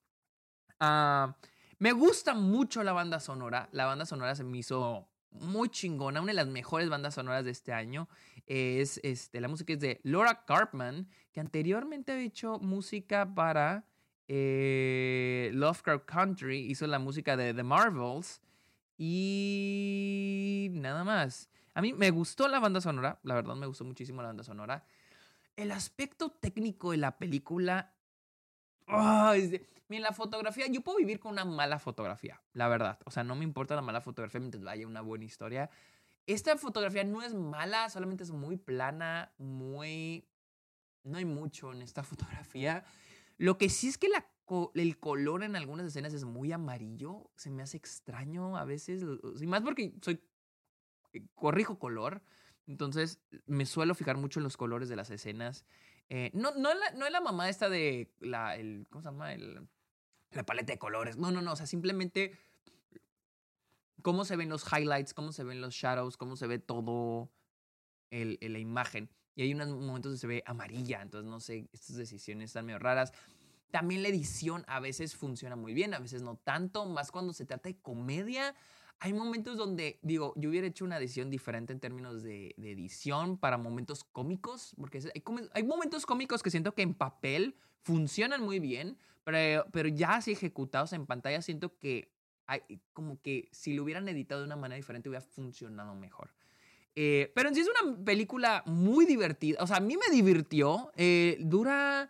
Ah, 0.80 1.36
me 1.80 1.92
gusta 1.92 2.34
mucho 2.34 2.84
la 2.84 2.94
banda 2.94 3.20
sonora. 3.20 3.70
La 3.72 3.86
banda 3.86 4.06
sonora 4.06 4.36
se 4.36 4.44
me 4.44 4.58
hizo 4.58 5.08
muy 5.34 5.70
chingona, 5.70 6.22
una 6.22 6.32
de 6.32 6.36
las 6.36 6.48
mejores 6.48 6.90
bandas 6.90 7.16
sonoras 7.16 7.46
de 7.46 7.52
este 7.52 7.74
año. 7.74 8.08
Es 8.46 9.00
este, 9.04 9.42
la 9.42 9.48
música 9.48 9.74
es 9.74 9.80
de 9.80 10.00
Laura 10.04 10.46
Carpman, 10.46 11.08
que 11.32 11.40
anteriormente 11.40 12.12
había 12.12 12.26
hecho 12.26 12.60
música 12.60 13.34
para 13.34 13.86
eh, 14.28 15.52
Lovecraft 15.54 16.06
Country, 16.06 16.60
hizo 16.60 16.88
la 16.88 17.00
música 17.00 17.38
de 17.38 17.54
The 17.54 17.64
Marvels 17.64 18.42
y 18.98 20.70
nada 20.72 21.04
más. 21.04 21.50
A 21.74 21.82
mí 21.82 21.94
me 21.94 22.12
gustó 22.12 22.48
la 22.48 22.60
banda 22.60 22.82
sonora, 22.82 23.20
la 23.24 23.36
verdad 23.36 23.56
me 23.56 23.66
gustó 23.66 23.84
muchísimo 23.84 24.22
la 24.22 24.30
banda 24.30 24.44
sonora. 24.44 24.86
El 25.56 25.72
aspecto 25.72 26.32
técnico 26.32 26.92
de 26.92 26.98
la 26.98 27.18
película 27.18 27.93
Mira, 29.90 30.10
la 30.10 30.14
fotografía, 30.14 30.68
yo 30.68 30.82
puedo 30.82 30.98
vivir 30.98 31.20
con 31.20 31.34
una 31.34 31.46
mala 31.46 31.78
fotografía, 31.80 32.42
la 32.54 32.68
verdad. 32.68 33.00
O 33.06 33.12
sea, 33.12 33.24
no 33.24 33.36
me 33.36 33.44
importa 33.44 33.76
la 33.76 33.82
mala 33.82 34.02
fotografía 34.02 34.40
mientras 34.40 34.66
haya 34.66 34.88
una 34.88 35.02
buena 35.02 35.26
historia. 35.26 35.70
Esta 36.26 36.58
fotografía 36.58 37.04
no 37.04 37.22
es 37.22 37.34
mala, 37.34 37.90
solamente 37.90 38.24
es 38.24 38.32
muy 38.32 38.58
plana, 38.58 39.34
muy... 39.38 40.26
No 41.04 41.18
hay 41.18 41.26
mucho 41.26 41.74
en 41.74 41.82
esta 41.82 42.04
fotografía. 42.04 42.86
Lo 43.38 43.58
que 43.58 43.70
sí 43.70 43.90
es 43.90 43.98
que 43.98 44.10
la, 44.10 44.26
el 44.74 45.00
color 45.00 45.44
en 45.44 45.56
algunas 45.56 45.86
escenas 45.86 46.14
es 46.14 46.24
muy 46.24 46.52
amarillo. 46.52 47.30
Se 47.36 47.50
me 47.50 47.62
hace 47.62 47.78
extraño 47.78 48.58
a 48.58 48.66
veces. 48.66 49.04
Y 49.40 49.48
más 49.48 49.62
porque 49.62 49.94
soy... 50.02 50.24
Eh, 51.14 51.26
corrijo 51.36 51.78
color. 51.78 52.22
Entonces 52.68 53.20
me 53.46 53.66
suelo 53.66 53.96
fijar 53.96 54.18
mucho 54.18 54.40
en 54.40 54.46
los 54.46 54.56
colores 54.56 54.88
de 54.88 54.96
las 54.96 55.10
escenas. 55.10 55.66
Eh, 56.10 56.32
no, 56.34 56.54
no, 56.56 56.72
es 56.72 56.80
la, 56.80 56.92
no 56.92 57.06
es 57.06 57.12
la 57.12 57.22
mamá 57.22 57.50
esta 57.50 57.70
de 57.70 58.12
la, 58.20 58.56
el, 58.56 58.88
¿cómo 58.90 59.02
se 59.02 59.10
llama? 59.10 59.34
El, 59.34 59.68
la 60.32 60.46
paleta 60.46 60.74
de 60.74 60.80
colores. 60.80 61.18
No, 61.18 61.32
no, 61.32 61.42
no. 61.42 61.54
O 61.54 61.56
sea, 61.56 61.66
simplemente 61.66 62.38
cómo 64.02 64.26
se 64.26 64.36
ven 64.36 64.50
los 64.50 64.66
highlights, 64.72 65.14
cómo 65.14 65.32
se 65.32 65.44
ven 65.44 65.62
los 65.62 65.74
shadows, 65.74 66.18
cómo 66.18 66.36
se 66.36 66.48
ve 66.48 66.60
todo 66.60 67.32
el, 68.12 68.38
la 68.42 68.60
imagen. 68.60 69.10
Y 69.36 69.44
hay 69.44 69.54
unos 69.54 69.70
momentos 69.70 70.12
donde 70.12 70.20
se 70.20 70.28
ve 70.28 70.44
amarilla. 70.46 71.02
Entonces, 71.02 71.30
no 71.30 71.40
sé, 71.40 71.68
estas 71.72 71.96
decisiones 71.96 72.52
están 72.52 72.66
medio 72.66 72.80
raras. 72.80 73.12
También 73.72 74.04
la 74.04 74.10
edición 74.10 74.64
a 74.68 74.80
veces 74.80 75.16
funciona 75.16 75.56
muy 75.56 75.74
bien, 75.74 75.96
a 75.96 76.00
veces 76.00 76.22
no 76.22 76.36
tanto. 76.36 76.86
Más 76.86 77.12
cuando 77.12 77.34
se 77.34 77.46
trata 77.46 77.70
de 77.70 77.78
comedia 77.78 78.54
hay 79.04 79.12
momentos 79.12 79.58
donde, 79.58 80.00
digo, 80.02 80.34
yo 80.38 80.50
hubiera 80.50 80.66
hecho 80.66 80.86
una 80.86 80.96
edición 80.96 81.30
diferente 81.30 81.74
en 81.74 81.82
términos 81.82 82.24
de, 82.24 82.56
edición 82.58 83.38
para 83.38 83.58
momentos 83.58 84.06
cómicos, 84.06 84.74
porque 84.80 85.02
hay, 85.54 85.64
momentos 85.64 86.06
cómicos 86.06 86.42
que 86.42 86.50
siento 86.50 86.74
que 86.74 86.84
en 86.84 86.94
papel 86.94 87.54
funcionan 87.82 88.42
muy 88.42 88.60
bien, 88.60 88.98
pero, 89.26 89.66
pero 89.74 89.90
ya 89.90 90.16
así 90.16 90.32
ejecutados 90.32 90.94
en 90.94 91.06
pantalla 91.06 91.42
siento 91.42 91.78
que 91.80 92.14
hay, 92.48 92.62
como 92.94 93.22
que 93.22 93.50
si 93.52 93.74
lo 93.74 93.84
hubieran 93.84 94.08
editado 94.08 94.40
de 94.40 94.48
una 94.48 94.56
manera 94.56 94.78
diferente 94.78 95.10
hubiera 95.10 95.26
funcionado 95.26 95.96
mejor. 95.96 96.34
Eh, 96.96 97.30
pero 97.36 97.50
en 97.50 97.56
sí 97.56 97.60
es 97.60 97.68
una 97.84 98.06
película 98.06 98.64
muy 98.66 99.06
divertida, 99.06 99.62
o 99.62 99.68
sea, 99.68 99.78
a 99.78 99.82
mí 99.82 99.98
me 99.98 100.16
divirtió, 100.16 100.94
eh, 100.96 101.40
dura, 101.42 102.10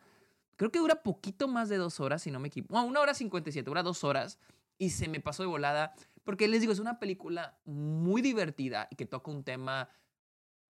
creo 0.58 0.72
que 0.72 0.78
dura 0.78 1.02
poquito 1.02 1.48
más 1.48 1.70
de 1.70 1.78
dos 1.78 2.00
horas, 2.00 2.22
si 2.22 2.30
no 2.30 2.40
me 2.40 2.50
equivoco, 2.50 2.80
una 2.84 3.00
hora 3.00 3.16
cincuenta 3.16 3.50
y 3.50 3.54
siete, 3.54 3.72
dura 3.72 3.82
dos 3.82 4.04
horas 4.04 4.38
y 4.78 4.90
se 4.90 5.08
me 5.08 5.20
pasó 5.20 5.44
de 5.44 5.48
volada. 5.48 5.94
Porque 6.24 6.48
les 6.48 6.62
digo, 6.62 6.74
es 6.74 6.80
una 6.80 7.00
película 7.00 7.60
muy 7.66 8.22
divertida 8.22 8.88
y 8.90 8.96
que 8.96 9.06
toca 9.06 9.32
un 9.32 9.44
tema 9.44 9.90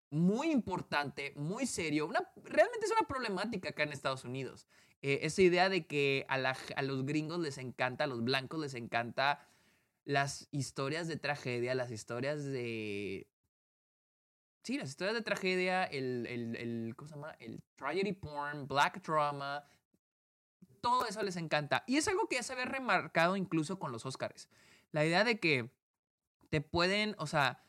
muy 0.09 0.51
importante, 0.51 1.33
muy 1.35 1.65
serio. 1.65 2.07
Una, 2.07 2.19
realmente 2.43 2.85
es 2.85 2.91
una 2.91 3.07
problemática 3.07 3.69
acá 3.69 3.83
en 3.83 3.91
Estados 3.91 4.25
Unidos. 4.25 4.67
Eh, 5.01 5.19
esa 5.23 5.41
idea 5.41 5.69
de 5.69 5.85
que 5.85 6.25
a, 6.27 6.35
a, 6.35 6.81
los 6.81 7.05
gringos 7.05 7.39
les 7.39 7.57
encanta, 7.57 8.05
a 8.05 8.07
los 8.07 8.23
blancos 8.23 8.59
les 8.59 8.73
encanta 8.73 9.47
las 10.05 10.47
historias 10.51 11.07
de 11.07 11.17
tragedia, 11.17 11.75
las 11.75 11.91
historias 11.91 12.43
de... 12.43 13.29
Sí, 14.63 14.77
las 14.77 14.89
historias 14.89 15.15
de 15.15 15.21
tragedia, 15.21 15.85
el, 15.85 16.25
el, 16.27 16.55
el 16.57 16.95
¿cómo 16.95 17.07
se 17.07 17.15
llama? 17.15 17.35
El 17.39 17.61
tragedy 17.75 18.11
porn, 18.11 18.67
black 18.67 19.01
drama, 19.01 19.63
todo 20.81 21.05
eso 21.05 21.23
les 21.23 21.37
encanta. 21.37 21.83
Y 21.87 21.97
es 21.97 22.07
algo 22.07 22.27
que 22.27 22.35
ya 22.35 22.43
se 22.43 22.53
había 22.53 22.65
remarcado 22.65 23.37
incluso 23.37 23.79
con 23.79 23.91
los 23.91 24.05
Oscars. 24.05 24.49
La 24.91 25.05
idea 25.05 25.23
de 25.23 25.39
que 25.39 25.71
te 26.49 26.61
pueden, 26.61 27.15
o 27.17 27.27
sea, 27.27 27.63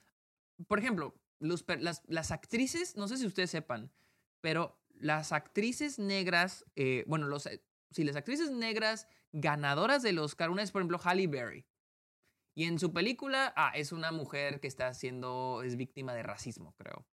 por 0.67 0.79
ejemplo, 0.79 1.15
las, 1.41 2.03
las, 2.07 2.31
actrices, 2.31 2.97
no 2.97 3.09
sé 3.09 3.17
si 3.17 3.27
ustedes 3.27 3.51
sepan, 3.51 3.93
pero 4.41 4.79
las 4.95 5.33
actrices 5.33 5.99
negras, 5.99 6.65
eh, 6.77 7.05
bueno, 7.07 7.27
los, 7.27 7.47
eh, 7.47 7.63
si 7.91 8.05
las 8.05 8.17
actrices 8.17 8.51
negras 8.51 9.09
ganadoras 9.33 10.03
del 10.03 10.19
Oscar, 10.19 10.51
una 10.51 10.63
es 10.63 10.71
por 10.71 10.83
ejemplo 10.83 10.99
Halle 10.99 11.27
Berry. 11.27 11.67
Y 12.55 12.65
en 12.65 12.79
su 12.81 12.93
película, 12.93 13.53
ah, 13.57 13.71
es 13.75 13.93
una 13.93 14.11
mujer 14.11 14.59
que 14.59 14.67
está 14.67 14.93
siendo, 14.93 15.63
es 15.63 15.77
víctima 15.77 16.13
de 16.13 16.25
racismo, 16.25 16.75
creo. 16.77 17.07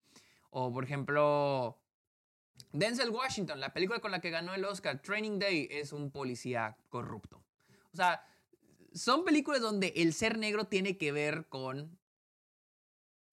O 0.49 0.73
por 0.73 0.83
ejemplo, 0.83 1.79
Denzel 2.71 3.11
Washington, 3.11 3.59
la 3.59 3.71
película 3.71 3.99
con 3.99 4.09
la 4.09 4.21
que 4.21 4.31
ganó 4.31 4.55
el 4.55 4.65
Oscar, 4.65 5.01
Training 5.01 5.37
Day, 5.37 5.67
es 5.69 5.93
un 5.93 6.09
policía 6.09 6.77
corrupto. 6.89 7.43
O 7.93 7.95
sea, 7.95 8.25
son 8.95 9.25
películas 9.25 9.61
donde 9.61 9.93
el 9.97 10.13
ser 10.13 10.37
negro 10.37 10.65
tiene 10.65 10.97
que 10.97 11.11
ver 11.11 11.47
con, 11.47 11.99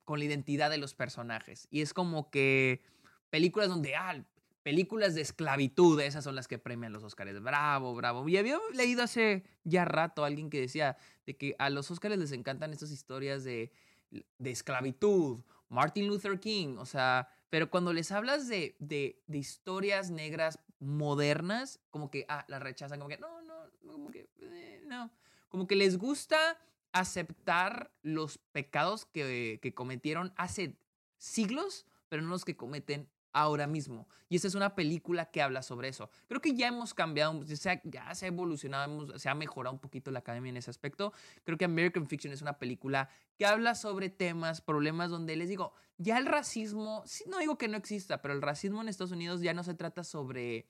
con 0.04 0.18
la 0.18 0.24
identidad 0.24 0.70
de 0.70 0.78
los 0.78 0.94
personajes. 0.94 1.68
Y 1.70 1.80
es 1.80 1.94
como 1.94 2.30
que 2.30 2.82
películas 3.30 3.68
donde, 3.68 3.94
ah, 3.94 4.24
películas 4.64 5.14
de 5.14 5.22
esclavitud, 5.22 6.00
esas 6.00 6.24
son 6.24 6.34
las 6.34 6.48
que 6.48 6.58
premian 6.58 6.92
los 6.92 7.04
Oscars. 7.04 7.40
Bravo, 7.40 7.94
bravo. 7.94 8.28
Y 8.28 8.36
había 8.36 8.58
leído 8.74 9.04
hace 9.04 9.44
ya 9.64 9.84
rato 9.84 10.24
alguien 10.24 10.50
que 10.50 10.60
decía 10.60 10.96
de 11.26 11.36
que 11.36 11.54
a 11.58 11.70
los 11.70 11.90
Oscars 11.90 12.18
les 12.18 12.32
encantan 12.32 12.72
estas 12.72 12.90
historias 12.90 13.44
de, 13.44 13.72
de 14.10 14.50
esclavitud, 14.50 15.40
Martin 15.68 16.06
Luther 16.06 16.38
King, 16.38 16.76
o 16.78 16.86
sea, 16.86 17.28
pero 17.48 17.70
cuando 17.70 17.92
les 17.92 18.12
hablas 18.12 18.48
de, 18.48 18.76
de, 18.78 19.22
historias 19.28 20.10
negras 20.10 20.58
modernas, 20.80 21.80
como 21.90 22.10
que, 22.10 22.26
ah, 22.28 22.44
la 22.48 22.58
rechazan, 22.58 22.98
como 22.98 23.08
que, 23.08 23.18
no, 23.18 23.40
no, 23.42 23.70
como 23.86 24.10
que, 24.10 24.28
eh, 24.40 24.82
no, 24.86 25.10
como 25.52 25.66
que 25.66 25.76
les 25.76 25.98
gusta 25.98 26.58
aceptar 26.92 27.92
los 28.02 28.38
pecados 28.38 29.04
que, 29.04 29.60
que 29.60 29.74
cometieron 29.74 30.32
hace 30.36 30.78
siglos, 31.18 31.86
pero 32.08 32.22
no 32.22 32.30
los 32.30 32.46
que 32.46 32.56
cometen 32.56 33.08
ahora 33.34 33.66
mismo. 33.66 34.08
Y 34.30 34.36
esta 34.36 34.48
es 34.48 34.54
una 34.54 34.74
película 34.74 35.30
que 35.30 35.42
habla 35.42 35.62
sobre 35.62 35.88
eso. 35.88 36.08
Creo 36.26 36.40
que 36.40 36.54
ya 36.54 36.68
hemos 36.68 36.94
cambiado, 36.94 37.42
ya 37.44 38.14
se 38.14 38.24
ha 38.24 38.28
evolucionado, 38.28 39.18
se 39.18 39.28
ha 39.28 39.34
mejorado 39.34 39.74
un 39.74 39.80
poquito 39.80 40.10
la 40.10 40.20
academia 40.20 40.48
en 40.48 40.56
ese 40.56 40.70
aspecto. 40.70 41.12
Creo 41.44 41.58
que 41.58 41.66
American 41.66 42.06
Fiction 42.08 42.32
es 42.32 42.40
una 42.40 42.58
película 42.58 43.10
que 43.36 43.44
habla 43.44 43.74
sobre 43.74 44.08
temas, 44.08 44.62
problemas 44.62 45.10
donde 45.10 45.36
les 45.36 45.50
digo, 45.50 45.74
ya 45.98 46.16
el 46.16 46.24
racismo, 46.24 47.04
no 47.26 47.38
digo 47.38 47.58
que 47.58 47.68
no 47.68 47.76
exista, 47.76 48.22
pero 48.22 48.32
el 48.32 48.40
racismo 48.40 48.80
en 48.80 48.88
Estados 48.88 49.12
Unidos 49.12 49.42
ya 49.42 49.52
no 49.52 49.64
se 49.64 49.74
trata 49.74 50.02
sobre, 50.02 50.66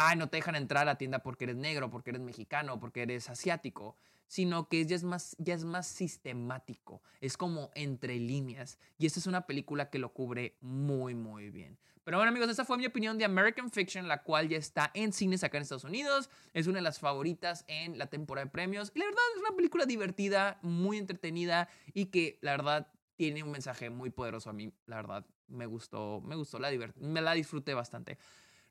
ah, 0.00 0.14
no 0.16 0.28
te 0.28 0.38
dejan 0.38 0.56
entrar 0.56 0.82
a 0.82 0.86
la 0.86 0.98
tienda 0.98 1.20
porque 1.20 1.44
eres 1.44 1.56
negro, 1.56 1.90
porque 1.90 2.10
eres 2.10 2.22
mexicano, 2.22 2.80
porque 2.80 3.02
eres 3.02 3.28
asiático 3.30 3.96
sino 4.30 4.68
que 4.68 4.86
ya 4.86 4.94
es 4.94 5.02
más, 5.02 5.34
ya 5.40 5.54
es 5.54 5.64
más 5.64 5.88
sistemático, 5.88 7.02
es 7.20 7.36
como 7.36 7.72
entre 7.74 8.14
líneas. 8.14 8.78
Y 8.96 9.06
esta 9.06 9.18
es 9.18 9.26
una 9.26 9.44
película 9.44 9.90
que 9.90 9.98
lo 9.98 10.12
cubre 10.12 10.56
muy, 10.60 11.16
muy 11.16 11.50
bien. 11.50 11.76
Pero 12.04 12.16
bueno 12.16 12.30
amigos, 12.30 12.48
esa 12.48 12.64
fue 12.64 12.78
mi 12.78 12.86
opinión 12.86 13.18
de 13.18 13.24
American 13.24 13.72
Fiction, 13.72 14.06
la 14.06 14.22
cual 14.22 14.48
ya 14.48 14.56
está 14.56 14.92
en 14.94 15.12
cines 15.12 15.42
acá 15.42 15.58
en 15.58 15.62
Estados 15.62 15.82
Unidos. 15.82 16.30
Es 16.54 16.68
una 16.68 16.76
de 16.78 16.82
las 16.82 17.00
favoritas 17.00 17.64
en 17.66 17.98
la 17.98 18.06
temporada 18.06 18.44
de 18.44 18.52
premios. 18.52 18.92
Y 18.94 19.00
la 19.00 19.06
verdad 19.06 19.20
es 19.34 19.40
una 19.40 19.56
película 19.56 19.84
divertida, 19.84 20.60
muy 20.62 20.98
entretenida 20.98 21.68
y 21.92 22.06
que 22.06 22.38
la 22.40 22.52
verdad 22.52 22.86
tiene 23.16 23.42
un 23.42 23.50
mensaje 23.50 23.90
muy 23.90 24.10
poderoso 24.10 24.48
a 24.48 24.52
mí. 24.52 24.72
La 24.86 24.96
verdad 24.96 25.26
me 25.48 25.66
gustó, 25.66 26.20
me 26.20 26.36
gustó, 26.36 26.60
la 26.60 26.70
me 27.00 27.20
la 27.20 27.34
disfruté 27.34 27.74
bastante. 27.74 28.16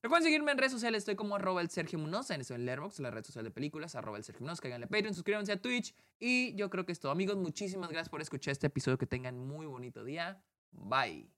Recuerden 0.01 0.23
seguirme 0.23 0.53
en 0.53 0.57
redes 0.57 0.71
sociales, 0.71 0.99
estoy 0.99 1.15
como 1.15 1.35
arroba 1.35 1.59
el 1.59 1.69
Sergio 1.69 1.99
Munoz, 1.99 2.31
en, 2.31 2.41
en 2.47 2.65
Letterboxd, 2.65 3.01
la 3.01 3.11
red 3.11 3.25
social 3.25 3.43
de 3.43 3.51
películas, 3.51 3.95
arroba 3.95 4.17
el 4.17 4.23
Sergio 4.23 4.45
Munoz, 4.45 4.61
caiganle 4.61 4.87
Patreon, 4.87 5.13
suscríbanse 5.13 5.51
a 5.51 5.61
Twitch 5.61 5.93
y 6.19 6.55
yo 6.55 6.69
creo 6.69 6.85
que 6.85 6.93
es 6.93 7.01
todo. 7.01 7.11
Amigos, 7.11 7.35
muchísimas 7.35 7.89
gracias 7.89 8.07
por 8.07 8.21
escuchar 8.21 8.53
este 8.53 8.67
episodio, 8.67 8.97
que 8.97 9.07
tengan 9.07 9.37
muy 9.37 9.65
bonito 9.65 10.05
día. 10.05 10.41
Bye. 10.71 11.29